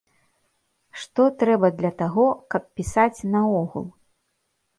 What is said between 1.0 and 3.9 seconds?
Што трэба для таго, каб пісаць наогул?